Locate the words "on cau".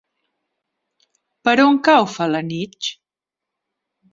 1.65-2.09